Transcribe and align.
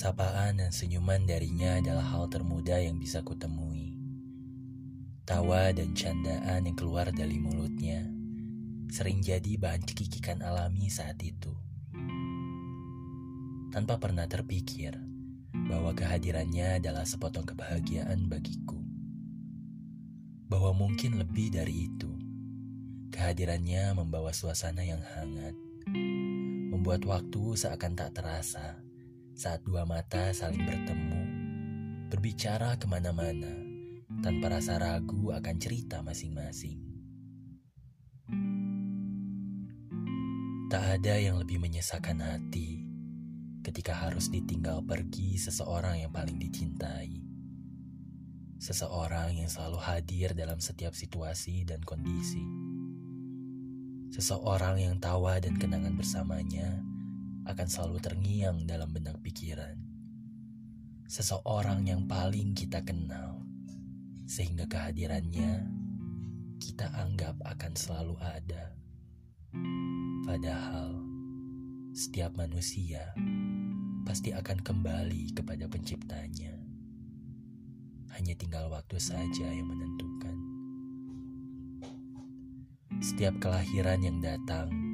Sapaan 0.00 0.56
dan 0.56 0.72
senyuman 0.72 1.28
darinya 1.28 1.76
adalah 1.76 2.16
hal 2.16 2.32
termuda 2.32 2.80
yang 2.80 2.96
bisa 2.96 3.20
kutemui. 3.20 4.00
Tawa 5.28 5.76
dan 5.76 5.92
candaan 5.92 6.64
yang 6.64 6.72
keluar 6.72 7.12
dari 7.12 7.36
mulutnya 7.36 8.08
sering 8.88 9.20
jadi 9.20 9.60
bahan 9.60 9.84
cekikikan 9.84 10.40
alami 10.40 10.88
saat 10.88 11.20
itu. 11.20 11.52
Tanpa 13.76 14.00
pernah 14.00 14.24
terpikir 14.24 14.96
bahwa 15.68 15.92
kehadirannya 15.92 16.80
adalah 16.80 17.04
sepotong 17.04 17.44
kebahagiaan 17.44 18.24
bagiku. 18.24 18.80
Bahwa 20.48 20.72
mungkin 20.72 21.20
lebih 21.20 21.52
dari 21.52 21.92
itu. 21.92 22.08
Kehadirannya 23.12 24.00
membawa 24.00 24.32
suasana 24.32 24.80
yang 24.80 25.04
hangat, 25.04 25.52
membuat 26.90 27.22
waktu 27.22 27.54
seakan 27.54 27.94
tak 27.94 28.18
terasa 28.18 28.74
saat 29.30 29.62
dua 29.62 29.86
mata 29.86 30.34
saling 30.34 30.66
bertemu, 30.66 31.22
berbicara 32.10 32.74
ke 32.82 32.90
mana-mana 32.90 33.54
tanpa 34.26 34.58
rasa 34.58 34.74
ragu 34.74 35.30
akan 35.30 35.54
cerita 35.62 36.02
masing-masing. 36.02 36.82
Tak 40.66 40.98
ada 40.98 41.14
yang 41.14 41.38
lebih 41.38 41.62
menyesakan 41.62 42.26
hati 42.26 42.82
ketika 43.62 43.94
harus 43.94 44.26
ditinggal 44.26 44.82
pergi 44.82 45.38
seseorang 45.38 46.02
yang 46.02 46.10
paling 46.10 46.42
dicintai. 46.42 47.22
Seseorang 48.58 49.38
yang 49.38 49.46
selalu 49.46 49.78
hadir 49.78 50.34
dalam 50.34 50.58
setiap 50.58 50.98
situasi 50.98 51.62
dan 51.62 51.86
kondisi 51.86 52.42
Seseorang 54.10 54.82
yang 54.82 54.98
tawa 54.98 55.38
dan 55.38 55.54
kenangan 55.54 55.94
bersamanya 55.94 56.82
akan 57.50 57.68
selalu 57.68 57.98
terngiang 57.98 58.64
dalam 58.64 58.94
benak 58.94 59.18
pikiran. 59.20 59.74
Seseorang 61.10 61.90
yang 61.90 62.06
paling 62.06 62.54
kita 62.54 62.86
kenal, 62.86 63.42
sehingga 64.30 64.70
kehadirannya 64.70 65.66
kita 66.62 66.86
anggap 66.94 67.34
akan 67.42 67.72
selalu 67.74 68.14
ada. 68.22 68.78
Padahal 70.22 71.02
setiap 71.90 72.38
manusia 72.38 73.10
pasti 74.06 74.30
akan 74.30 74.62
kembali 74.62 75.34
kepada 75.34 75.66
penciptanya. 75.66 76.54
Hanya 78.14 78.34
tinggal 78.38 78.70
waktu 78.70 79.02
saja 79.02 79.50
yang 79.50 79.66
menentukan. 79.66 80.36
Setiap 83.02 83.38
kelahiran 83.42 83.98
yang 84.04 84.18
datang, 84.22 84.89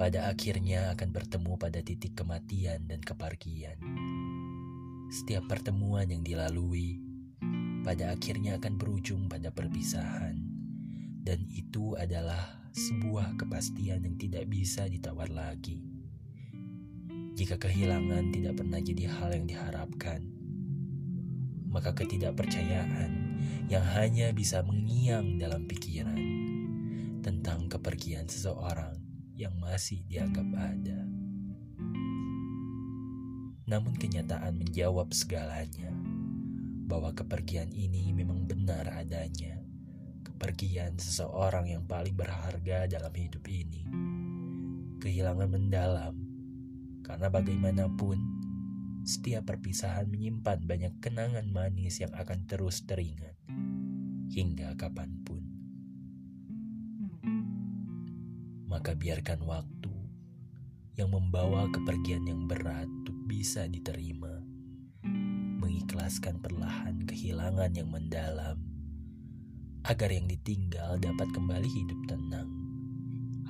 pada 0.00 0.32
akhirnya 0.32 0.96
akan 0.96 1.12
bertemu 1.12 1.60
pada 1.60 1.84
titik 1.84 2.16
kematian 2.16 2.88
dan 2.88 3.04
kepergian. 3.04 3.76
Setiap 5.12 5.44
pertemuan 5.44 6.08
yang 6.08 6.24
dilalui, 6.24 7.04
pada 7.84 8.16
akhirnya 8.16 8.56
akan 8.56 8.80
berujung 8.80 9.28
pada 9.28 9.52
perpisahan, 9.52 10.40
dan 11.20 11.44
itu 11.52 12.00
adalah 12.00 12.64
sebuah 12.72 13.36
kepastian 13.44 14.00
yang 14.08 14.16
tidak 14.16 14.48
bisa 14.48 14.88
ditawar 14.88 15.28
lagi. 15.28 15.84
Jika 17.36 17.60
kehilangan 17.60 18.32
tidak 18.32 18.56
pernah 18.56 18.80
jadi 18.80 19.04
hal 19.04 19.36
yang 19.36 19.44
diharapkan, 19.52 20.24
maka 21.68 21.92
ketidakpercayaan 21.92 23.36
yang 23.68 23.84
hanya 24.00 24.32
bisa 24.32 24.64
mengiang 24.64 25.36
dalam 25.36 25.68
pikiran 25.68 26.24
tentang 27.20 27.68
kepergian 27.68 28.24
seseorang 28.24 29.09
yang 29.40 29.56
masih 29.56 30.04
dianggap 30.04 30.44
ada. 30.52 31.00
Namun 33.64 33.96
kenyataan 33.96 34.60
menjawab 34.60 35.16
segalanya 35.16 35.88
bahwa 36.84 37.14
kepergian 37.16 37.72
ini 37.72 38.12
memang 38.12 38.44
benar 38.44 38.84
adanya. 38.90 39.62
Kepergian 40.26 40.98
seseorang 40.98 41.70
yang 41.70 41.86
paling 41.86 42.12
berharga 42.12 42.90
dalam 42.90 43.14
hidup 43.14 43.46
ini. 43.46 43.86
Kehilangan 45.00 45.48
mendalam 45.48 46.14
karena 47.00 47.30
bagaimanapun 47.30 48.18
setiap 49.06 49.54
perpisahan 49.54 50.10
menyimpan 50.10 50.66
banyak 50.66 50.92
kenangan 50.98 51.46
manis 51.48 52.02
yang 52.02 52.10
akan 52.12 52.44
terus 52.50 52.82
teringat 52.90 53.38
hingga 54.34 54.74
kapan 54.74 55.14
pun. 55.22 55.29
Maka 58.70 58.94
biarkan 58.94 59.42
waktu 59.42 59.90
yang 60.94 61.10
membawa 61.10 61.66
kepergian 61.74 62.22
yang 62.22 62.46
berat 62.46 62.86
untuk 62.86 63.18
bisa 63.26 63.66
diterima, 63.66 64.30
mengikhlaskan 65.58 66.38
perlahan 66.38 67.02
kehilangan 67.02 67.74
yang 67.74 67.90
mendalam, 67.90 68.62
agar 69.82 70.14
yang 70.14 70.30
ditinggal 70.30 71.02
dapat 71.02 71.28
kembali 71.34 71.66
hidup 71.66 72.00
tenang, 72.06 72.50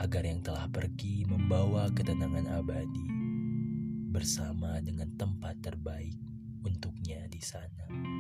agar 0.00 0.25
yang 0.25 0.41
telah 0.41 0.64
pergi 0.72 1.28
membawa 1.28 1.92
ketenangan 1.92 2.56
abadi 2.56 3.06
bersama 4.09 4.80
dengan 4.80 5.12
tempat 5.20 5.60
terbaik 5.60 6.16
untuknya 6.64 7.28
di 7.28 7.44
sana. 7.44 8.19